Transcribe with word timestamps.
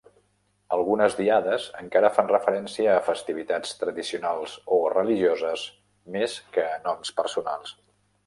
Algunes 0.75 1.15
diades 1.17 1.65
encara 1.81 2.09
fan 2.15 2.29
referència 2.31 2.95
a 2.95 3.03
festivitats 3.11 3.75
tradicionals 3.83 4.57
o 4.77 4.81
religioses 4.95 5.65
més 6.17 6.37
que 6.57 6.67
a 6.73 6.83
noms 6.89 7.13
personals. 7.21 7.77